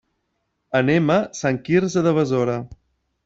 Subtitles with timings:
[0.79, 2.59] Anem a Sant Quirze de Besora.